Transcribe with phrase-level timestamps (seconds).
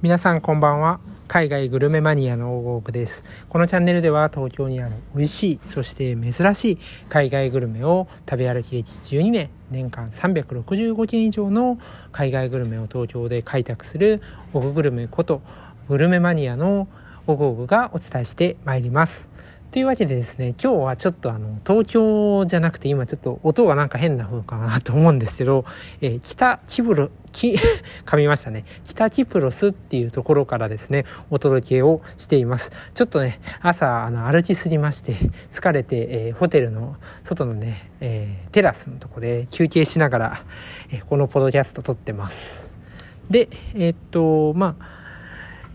[0.00, 1.00] 皆さんこんばんは。
[1.26, 3.24] 海外グルメマニアの大郷です。
[3.48, 6.78] このチャンネルでは東京にある美味しいそして珍しい
[7.08, 11.78] 海外グルメを食べ歩き歴12年年間365件以上の
[12.12, 14.22] 海外グルメを東京で開拓する
[14.52, 15.42] オググルメこと
[15.88, 16.86] グルメマニアの
[17.26, 19.28] 大郷がお伝えしてまいります。
[19.70, 25.66] というわけでですね今日はちょっとあの東京じゃなくて今ちょっと音がなんか変な風かなと思うんですけど、
[26.00, 27.54] えー、北キブロき
[28.06, 28.64] 噛みましたね。
[28.84, 32.72] 北キプロスっていうところからですねお届けをしています。
[32.94, 35.12] ちょっとね朝あの歩きすぎまして
[35.52, 40.42] 疲れて、えー、ホテルの外のね、えー、テラスのとこで休憩しながら、
[40.90, 42.72] えこのポドキャスト撮ってます。
[43.28, 44.97] でえっとまあ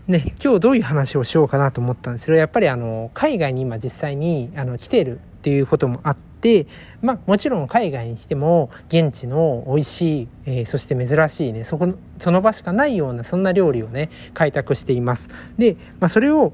[0.06, 6.66] ね、今日どういう話をしようかなと思ったんですけどやっぱりあの海外に今実際にあの来てるっていうこともあって、
[7.00, 15.30] まあ、もちろん海外にしても現地の美味しい、えー、そして珍しいねそこその場しかないようなそんな料理をね開拓しています。
[15.56, 16.52] で、まあ、それを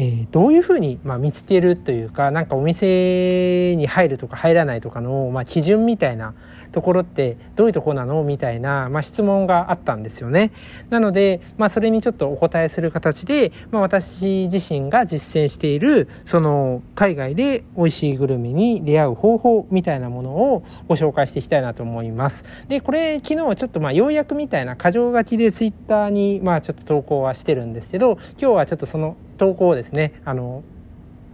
[0.00, 6.34] えー、どういうふうに、まあ、見つけるというかなんかお店に入るとか入らないとかの、まあ、基準みたいな
[6.70, 10.52] ところってどういうとこなのみたいな、まあ、質問があったんですよね。
[10.88, 22.44] なので、まあ、それにちょっとお答えする形で、まあ、私自身が実践しているその海外で美味しいグルメに出会う方法みたいなものをご紹介していきたいなと思います。
[22.68, 30.62] でこれ昨日ちょっとまあ要約みたいな箇条書きでツイッターにまあちょっと投稿はしてるんですけど今日はちょっとその投稿をですね、あの、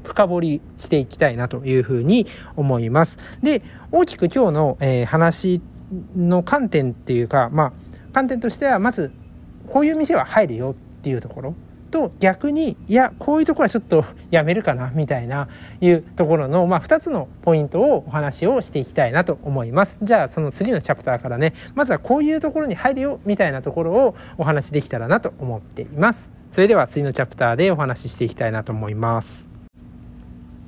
[0.05, 3.41] 深掘りしていきたいなというふうに思います。
[3.43, 5.61] で、大きく今日の、えー、話
[6.17, 7.73] の観点っていうか、まあ、
[8.13, 9.11] 観点としては、まず、
[9.67, 11.55] こういう店は入るよっていうところ
[11.91, 15.49] と、逆に、いや、こういうところはちょっと やめるかな、みたいな、
[15.81, 20.01] いうところの、まあ、2つのポイントをお話をしていきたいなと思います。
[20.03, 26.44] じゃあ、その次のチャプターからね、まずはこういうところに入るよ、みたいなところをお話できたらなと思っています。
[26.55, 29.49] それでは次のチャプターでお話ししていきたいなと思います。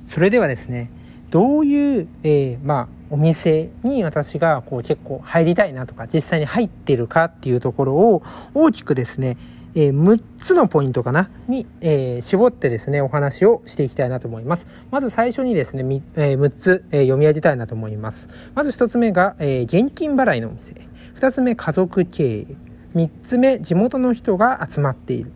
[0.09, 0.91] それではですね、
[1.29, 8.21] どういう、えー、まあ、お店に私がこう結構入りたいなとか、実際に入ってるかっていうところを
[8.53, 9.37] 大きくですね、
[9.75, 14.67] えー、6つのポイントかなに、えー、絞ってですね、お話をしていきたいなと思います。
[14.91, 18.27] まず最初にですね、えー、6つ、え読み上げたいなと思います。
[18.55, 20.73] まず1つ目が、え現金払いのお店。
[21.15, 22.45] 2つ目、家族経営。
[22.93, 25.31] 3つ目、地元の人が集まっている。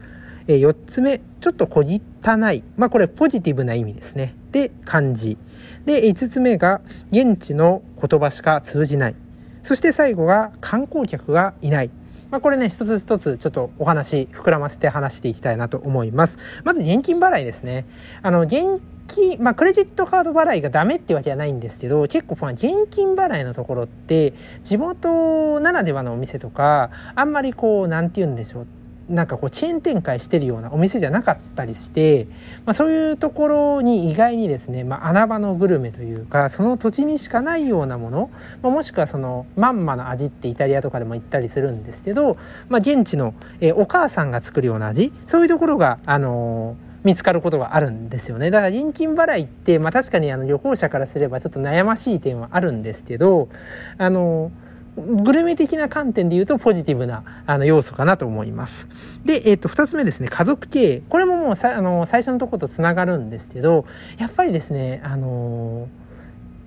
[0.52, 2.64] え4つ目、ちょっと小汚い。
[2.78, 4.36] まあこれポジティブな意味ですね。
[4.52, 5.38] で、漢字。
[5.86, 6.82] で、5つ目が
[7.12, 9.16] 現地の言葉しか通じない。
[9.64, 11.90] そして最後が観光客がいない。
[12.30, 16.38] まあこれね、一つ一つちょっとお話膨らませて話していきたいなと思います。
[16.64, 17.86] まず現金払いですね。
[18.22, 28.68] あの、現金、まあクレジットカード払いがダメってわけじゃないんですけど、結構この現金払いのところって地元ならではのお店とか、あんまりこう、なんて言うんでしょう。
[29.12, 32.28] なんかこうチェーン展開してるようなお店じゃなかったりして、
[32.66, 42.38] まあ、そういうところに意外にですね、まあ、穴場のグルメというかその土地にしかないようなもの、まあ、もしくはそのまんまの味ってイタリアとかでも行ったりするんですけど、
[42.70, 48.52] まあ、現地の、えお母さんが作るような味そういうところが、あのー見つかることがあるんですよね。
[48.52, 53.50] だから現金払いって、まあ確かにあの旅行者からすればちょっと悩ましい点はあるんですけど、
[53.98, 58.90] あのーグルメ的な観点で言うとポジティブなあの要素かなと思います。
[59.24, 61.02] で、えっ、ー、と、二つ目ですね、家族経営。
[61.08, 63.86] これももうさあの最初のとことつながるんですけど、
[64.18, 65.88] やっぱりですね、あの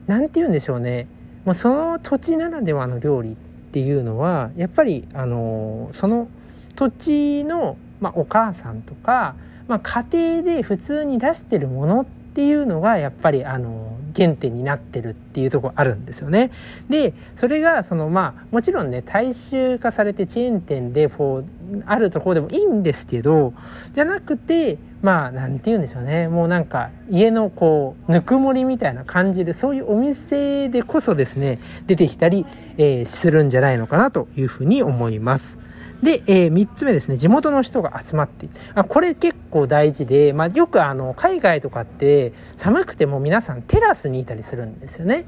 [0.07, 1.07] なんて言うんでしょうね、
[1.45, 3.35] もうその土地ならではの料理っ
[3.73, 6.29] ていうのは、やっぱり、あのその
[6.77, 9.35] 土地の、まあ、お母さんとか、
[9.69, 16.51] まあ、家庭で普通に出してるものっていうのが、やっぱり、あの原点になってるっていうとこあるんですよね。
[16.89, 23.55] でそれがそのまあもちろんね大衆化されてチェーン店でこうあるところでもいいんですけど
[23.93, 32.47] じゃなくてまあ何て言うんでしょうねもうなんか家のこうぬくもりみたいな感じでそういうお店でこそですね出てきたり、
[32.79, 35.59] えー、するんじゃないのかなというふうに思います。
[36.05, 45.25] で、えー、3つ目ですね、地元の人が集まってあこれ結構大事で、まあ、よくあの海外とかって寒くても皆さんテラスにいたりするんですよね。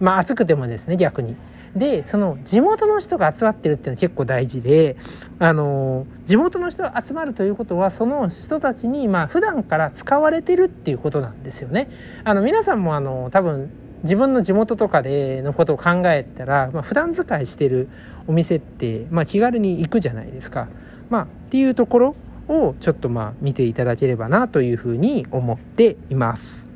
[0.00, 1.34] まあ暑くてもですね、逆に。
[1.74, 4.96] で、その地元の人が集まってるっていうのは結構大事で、
[5.38, 11.88] あの、地元の人が集まるということは、その人たちに、まあ普段から使われてるっていうことなんですよね。
[12.24, 13.70] あの、皆さんもあの、多分
[14.02, 17.88] 自分の地元とかでのことを考えたら、まあ、普段使いしてる
[18.26, 20.68] お店って、まあ、気軽に行くじゃないですか。
[21.10, 22.16] まあ、っていうところ
[22.48, 26.66] をちょっとまあ見ていただければなというふうに思っています。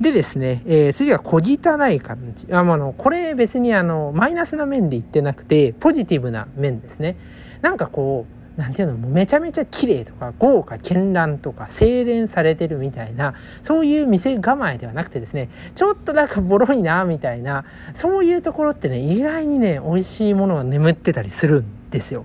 [0.00, 2.48] でですね、えー、次は小汚い感じ。
[2.50, 7.16] あの、これ別にあの、マイナスな面で言ってなくて、ポジティブな面ですね。
[7.62, 17.64] なんかこう、なんていうのもうめちゃめちゃ綺麗とか豪華絢爛とか精錬されてるみたいなそういう店構えではなくてですねちょっとなんかボロいなみたいな
[17.94, 22.24] そういうところってね意外にね美味しいものが眠ってたりするんですよ。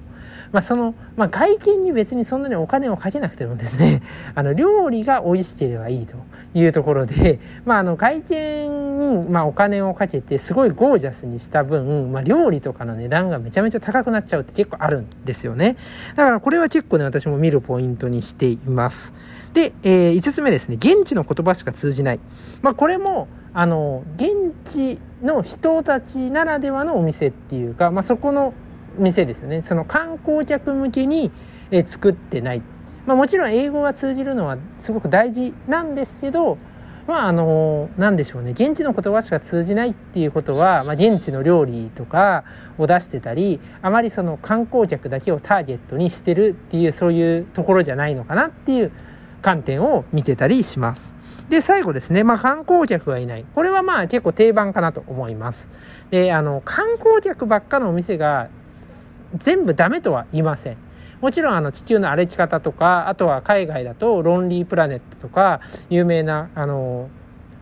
[0.52, 4.02] まあ、その、まあ、外見に別にそんなにお金をかけなくてもですね、
[4.36, 6.16] あの、料理が美味しければいいと
[6.54, 15.76] いうところで、 まあ、あの、外見に、まあ、お金をかけてすごいゴージャスにした分、まあ、料理とかの値段がめちゃめちゃ高くなっちゃうって結構あるんですよね。
[16.16, 19.14] だからこれは結構ね、私も見るポイントにしています。
[19.54, 22.20] で、えー、5つ目ですね、現地の言葉しか通じない。
[22.62, 28.54] まあ、これも、あの、現地の人たちならではのお店っていうか、まあ、そこの
[29.00, 31.32] 店ですよねその観光客向けに、
[31.72, 32.64] え作ってない、
[33.06, 36.58] まあ、もちろん英語が通じるのはすごく大事なんですけど
[37.08, 42.44] まああの何でしょうね現地の言葉しか通じないっていうことは、まあ、現地の料理とか
[42.78, 48.92] を出してたりあまりその観光客だけをターゲットにしてるっていうそういうところじゃないのかなっていう
[49.42, 51.16] 観点を見てたりします。
[51.50, 53.46] で、最後ですね、まあ観光客がいない。
[53.56, 55.70] これはまあ結構定番かなと思います。
[56.12, 58.50] で、あの、観光客ばっかのお店が
[59.36, 60.78] 全部ダメとは言いません。
[61.22, 65.60] もちろんあの地球の歩き方とか、あとは海外だとロンリープラネットとか、
[65.90, 67.10] 有名なあの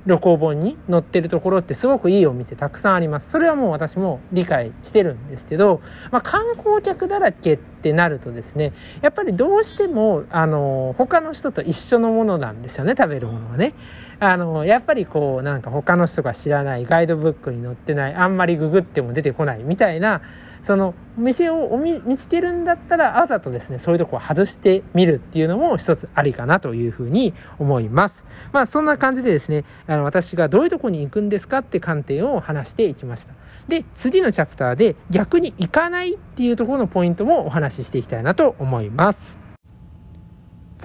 [0.05, 3.29] 旅行本に載ってるところってすごくいいお店たくさんあります。
[3.29, 5.81] それはもう私も理解してるんですけど、
[6.11, 13.73] まあ、観光客だらけってってなるとですね、やっぱりどうしても、あの、他の人と一緒のものなんですよね、食べるものはね。
[14.19, 20.21] あの、やっぱりこう、なんか他の人が知らない、ガイドブックに載ってない、あんまりググっても出てこないみたいな、
[20.67, 33.33] その店を見つけるんだったらわざとですねそういうとこを外してみるっていうのも一つありかなというふうに思いますまあそんな感じでですねあの私がどういうとこに行くんですかって観点を話していきました
[33.67, 39.39] で次のチャプターで逆に行かないっていうところのポイントもお話ししていきたいなと思います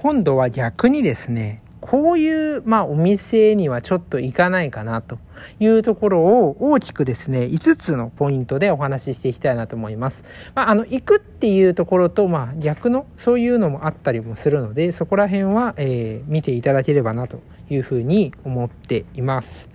[0.00, 5.18] 今度は逆にですねこういう、まあ、お店にはちょっと行かないかなと
[5.60, 10.22] いうところを大きくですね、5つのポイントでお話ししていきたいなと思います。
[10.54, 19.71] まあ、あの、行くっていうところと、まあ、逆の、そういうのもあったりもするので、そこら辺は、えー、見ていただければなというふうに思っています。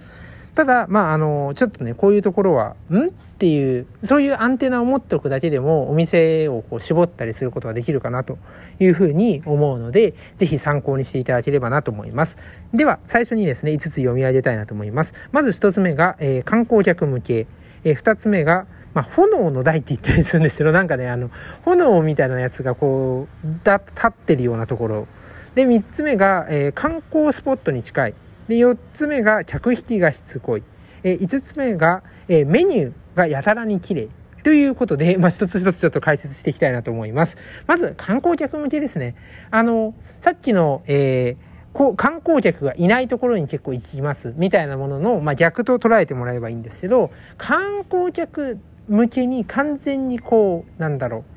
[0.57, 3.09] ただ、まあ、あの、ちょっとね、こういうところは、ん？
[3.09, 8.39] っていう、そういうアンテナを持っておくだけでも、お店をこう絞ったりすることができるかなと
[8.80, 12.38] いうふうに思うので、ぜひ参考にしていただければなと思います。
[12.74, 15.13] では、最初にですね、5つ読み上げたいなと思います。
[15.31, 17.45] まず1つ目が、えー、観光客向け。
[17.83, 18.65] えー、2つ目が、
[18.95, 21.30] まあ、炎の台って言ったりするんですけど、なんかね、あの、
[21.65, 25.07] 炎みたいなやつがこう、だ、立ってるようなところ。
[25.53, 28.15] で、3つ目が、えー、観光スポットに近い。
[28.48, 30.64] で、4つ目が客引きがしつこい。
[31.04, 34.10] えー、5つ目が、えー、メニューがやたらに綺麗。
[34.44, 37.38] ということで、 まあ、一つ一つちょっと解説していきたいなと思います。
[37.68, 39.16] まず、観光客向けですね。
[39.52, 41.48] あの、さっきの、えー、
[41.78, 48.58] こう観光客がいないところに結構行きますみたいなものの、まあ、逆と捉えてもらえばいいんですけど観光客
[48.88, 51.37] 向けに完全にこうなんだろう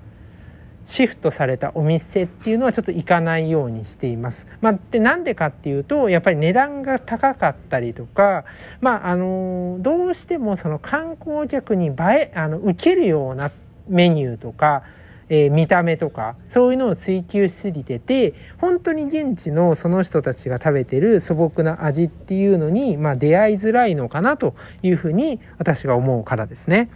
[0.85, 4.47] シフトされたお店っていうのはちょっと行かないようにしています。
[4.61, 8.45] まあ、でなんでかっていうとやっぱり値段が高かったりとか、
[8.81, 13.51] まああのどうしてもその観光客に映えあの受けるような
[13.89, 14.83] メニューとか、
[15.29, 26.91] えー、見た目とかそういうのを追求しすぎてて本当に現地のその人たちが食べてる素朴な味っていうのに、まあ、出会いづらいのかなというふうに私が思うからですね。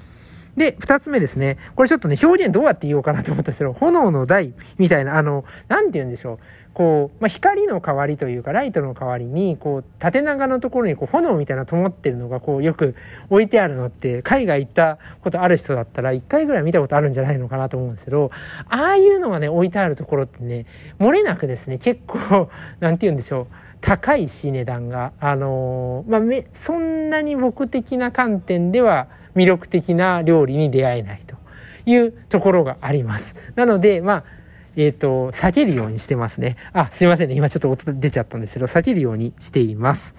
[0.56, 1.58] で、二つ目ですね。
[1.74, 6.38] これちょっとね、表現どうやって言おうかなと思ったんですけど、炎の台みたいな、あの、なんて言うんでしょう。
[6.74, 12.96] こう、まあ、光の代わりというか、ライトの代わりに、こう、縦長のところにこう炎みたいな灯ってるのが、こう、よく
[13.30, 18.30] 置いてあるのって、海外行ったことある人だったら、一回ぐらい見たことあるんじゃないのかなと思うんですけど、
[18.68, 20.66] ああいうのがね、置いてあるところってね、
[20.98, 23.46] 漏れなくですね、結構、なんて言うんでしょう。
[23.80, 25.12] 高いし、値段が。
[25.20, 31.36] あのー、まあ、め、そんなに僕的な観点では、魅力的な料理に出会えないと
[31.86, 33.36] いうところがあります。
[33.54, 34.24] なので、まあ、
[34.76, 36.56] えっ、ー、と、避けるようにしてますね。
[36.72, 37.34] あ、すいませんね。
[37.34, 40.14] 今ちょっと音出ちゃったんですけど、避けるようにしています。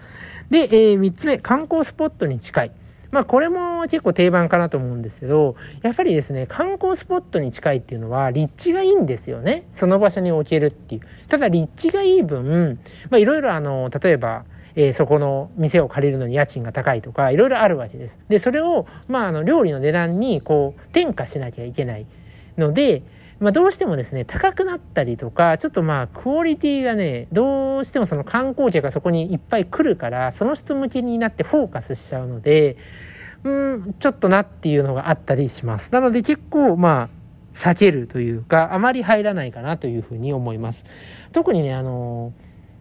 [0.50, 2.72] で、えー、3つ目、観光スポットに近い。
[3.12, 9.68] まあこれも結構定番かなと思うんですけど、やっぱりですね、観光スポットに近いっていうのは立地がいいんですよね。
[9.72, 11.02] その場所に置けるっていう。
[11.30, 12.80] ただ立地がいい分、
[13.10, 14.44] まあいろいろあの、例えば、
[14.76, 18.20] えー、そこの店を借りるのに家賃が高いとかいろいろあるわけです。
[18.28, 22.06] でそれを、まあ、あの料理の値段にこう転嫁しなきゃいけない
[22.58, 23.04] ので、
[23.40, 32.78] まあ、どうしてもですね高くなったりとかちょっとまあクオリティがねどうしてもその観光客がそこにいっぱい来るからその人向けになってフォーカスしちゃうので
[33.44, 35.92] うんちょっとなっていうのがあったりします。
[35.94, 40.84] なので結構まあ避けるというかあまり入らないかなというふうに思います
[41.32, 42.34] 特にねあの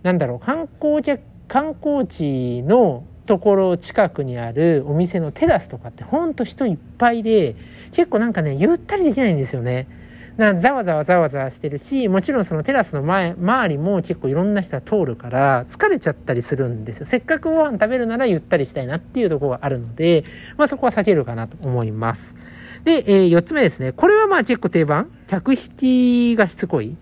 [0.02, 7.56] なんだろう観光客観光地のところ近くにあるお店のテラスとかってほんと人いっぱいで
[7.92, 9.88] 結構なんかねゆったりできないんですよね。
[10.36, 17.06] なざわざわざわざわしてるしもちろんそのテラスの前周りも結構いろんな人が通るから疲れちゃったりするんですよ。
[17.06, 20.24] せっかくご飯食べるならゆったりしたいなっていうところがあるので、
[20.56, 22.34] まあ、そこは避けるかなと思います。
[22.84, 23.92] で、えー、4つ目ですね。
[23.92, 25.10] これはまあ結構定番。
[25.28, 26.96] 客引きがしつこい。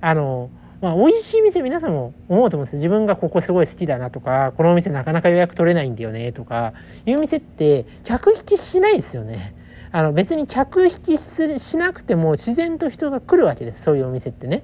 [0.00, 0.50] あの
[0.84, 2.76] まあ、美味しい店皆さんも思うと思うんですよ。
[2.76, 6.74] 自分がここすごい好きだなとか、このお店なかなか予約取れないんだよねとか、
[7.06, 9.54] いう店って客引きしないですよね。
[9.92, 14.62] あの別に客引きしなくても自然と人が来るわけですそういうお店ってね。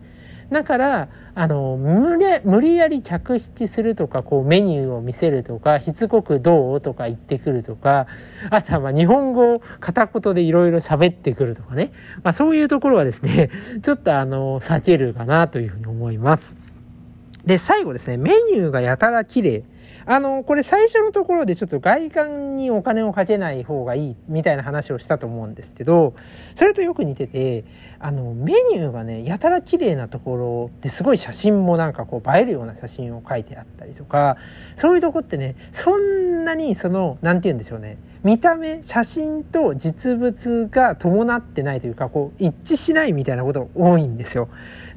[0.50, 8.06] だからあの無理無理やり客引きするとかこうメニューを見せるとかしつこく「どう?」とか言ってくるとか
[8.50, 11.92] あとはま日本語を片言でいろいろ喋ってくるとかね、
[12.24, 13.50] まあ、そういうところはですね
[13.82, 16.56] ちょっとあの避けるかなというふうに思います。
[17.46, 19.62] で最後ですねメニューがやたら綺麗
[20.06, 26.14] あの、これ最初のところでちょっと外観にお金をかけない方がいいみたいな話をしたと思うんですけど、
[26.54, 27.64] それとよく似てて、
[27.98, 34.36] あの、メニューがね、やたら綺麗なところですごい写真もなんかこう映えるような写真を書いてあったりとか、
[34.76, 44.48] そういうとこってね、そんなにその、なんて言うんでしょうね、見た目、写真と実物が伴ってないというか、こう一致しないみたいなこと多いんですよ。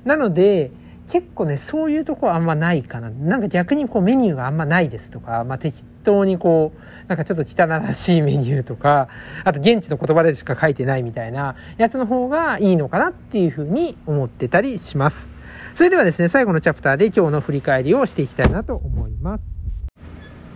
[0.04, 0.72] なので、
[1.14, 3.12] 結構ねそういうとこはあんまないかな。
[3.12, 9.10] なんか逆にこうメニューがあんまないですとか、まあ、適当にこうなんかちょっと汚らしいメニューとか
[9.44, 15.30] あと現地の言葉でしか書いてないみたいなやつの方がいいのかなっていうふうに思ってたりします。
[15.76, 19.53] それではですね最後のチャプターで今日の振り返りをしていきたいなと思います。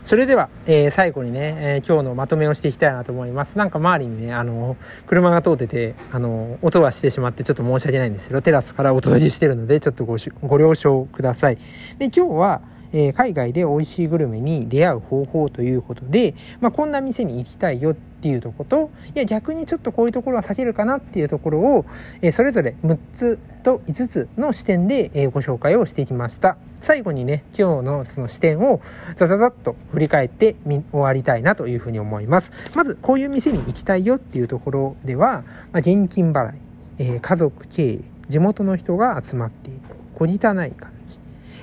[0.07, 3.57] それでは、えー、最後にね、えー、今日のまとめをしていきたいなと思います。
[3.57, 11.57] なんか周りにね、あの、車が通ってて、あの、音はしてしまってちょっと申し訳ないんですけど、テラスからお届けしてるので、ちょっとごご了承ください。
[11.97, 12.61] で、今日は、
[12.93, 21.85] えー、海外で美味しいグルメに出会う方法ということで、まあ、こんな店に行きたいよっていうとこといや逆にちょっとこういうところは避けるかなっていうところを、
[22.21, 26.57] えー、それぞれ6つと5つの視点で、えー、ご紹介をしてきました。
[26.79, 28.81] 最後にね今日のその視点を
[29.15, 32.51] ザザザッと振り返ってみ終わりたいなというふうに思います。
[32.75, 36.59] まずこういう店に行きたいよっていうところでは、まあ、現金払い、
[36.99, 39.79] え、家族経営地元の人が集まっている
[40.15, 40.96] 小汚い感じ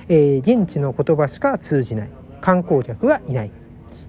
[0.09, 2.09] えー、現地の言葉しか通じない。
[2.41, 3.51] 観光客がいない。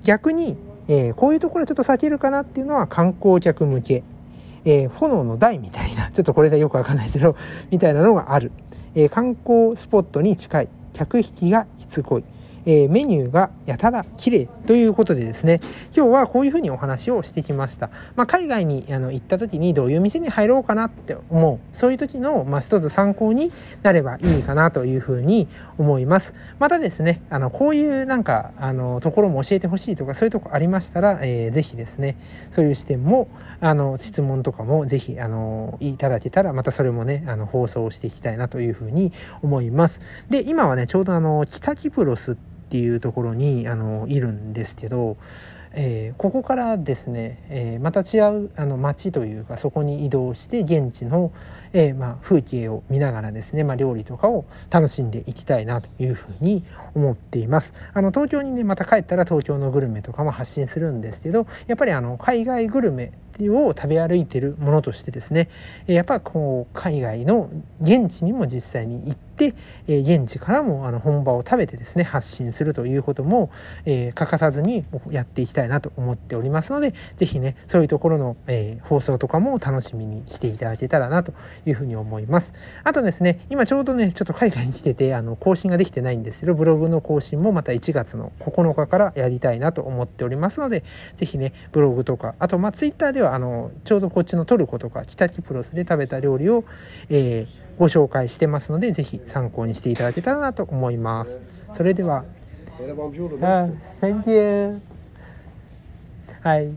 [0.04, 0.56] 逆に、
[0.88, 4.04] えー、こういうところはちょっと避けるかなっていうのは観光客向け、
[4.64, 6.10] えー、炎の台みたいな。
[6.12, 7.34] ちょっとこれじゃよくわかんないですけど
[7.70, 8.52] みたいなのがある、
[8.94, 10.68] え観光スポットに近い。
[10.92, 12.24] 客引きがしつこい。
[12.64, 14.48] えー、メニューがやたら綺麗。
[14.66, 15.60] ということでですね
[15.96, 21.76] 今日はこういうふうにお話をしてきました、まあ、海外にあの行った時にどういう店に入ろうかなって思う。
[21.76, 26.34] そういう時の、まあ、一つ参考になればいいかなというふうに思います。
[26.58, 32.16] またですねあのこういうなんかあのところも教えてほしいとかそういうとこありましたら、えー、ぜひですね
[32.50, 33.28] そういう視点も
[33.60, 40.00] あの質問とかもぜひあのいただけたらまたそれもねあの放送していきたいなというふうに思います。
[40.28, 45.16] で今はねちょうどあの北キプロスってっていうところにあのいるんですけど、
[45.78, 51.32] えー、ここからですね、えー、また違うあの街というかそこに移動して現地の、
[51.74, 57.74] えー、まあ、風景を見ながらですね、まあ、料理とかを楽しんでいきたいなというふうに思っています。
[57.92, 65.50] あの東京にねまた帰ったら東京のグルメとかも発信するんですけどやっぱりあの海外グルメを食べ歩いてるものとしてですね
[65.86, 67.50] やっぱこう海外の
[67.82, 73.50] 現地にも実際に行って、え現地からもあの本場を食べてですね発信するということも、
[73.84, 81.32] え欠かさずにやっていきたいなと思っておりますので是非ねそういうところの、え放送とかも楽しみにしていただけたらなと
[81.64, 82.52] いうふうに思います。
[82.84, 90.84] あとですね今ちょうどねちょっと海外に来ててあの更新ができてないんですけどブログの更新もまた1月の9日からやりたいなと思っておりますので
[91.16, 96.64] 是非ねブログとかあとまあ Twitter ではあのちょうどこっちのトルコとか北キプロスで食べた料理を、
[97.08, 101.42] えー、ご紹介してますので是非参考にしていただけたらなと思います。
[101.72, 102.24] それでは。
[104.00, 104.80] Thank you.
[106.42, 106.70] はい。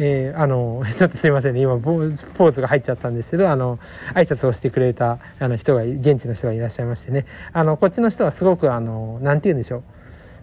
[0.00, 1.60] えー、あの ちょっとすいませんね。
[1.60, 3.78] 今ポーズが入っちゃったんですけどあの
[4.14, 7.26] 挨拶をしてくれたあの人が現地の人がいらっしゃいましてね。
[7.52, 9.82] あのこっちの人はすごくあの何て言うんでしょう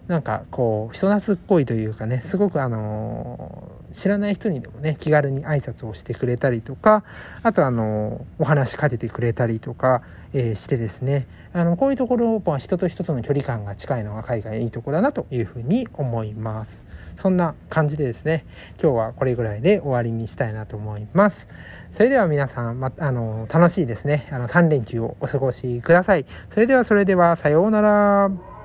[0.08, 7.02] なんかこう人懐っこいというかねすごくあの知らない人にでもね気軽に挨拶をしてくれたりとか
[7.42, 11.26] あとあのお話しかけてくれたりとか、えー、してですね。
[11.52, 16.84] あのこういうところは人と人との距離感が近いのが海外いいとこだなというふうに思います。
[17.16, 18.44] そんな感じでですね
[18.80, 21.48] 今日はこれぐらいで終わりにしたいなと思います。
[21.90, 24.28] それでは皆さん、ま、あの楽しいですね。
[24.30, 26.26] あの3連休をお過ごしください。
[26.50, 28.55] それではそれではさようなら。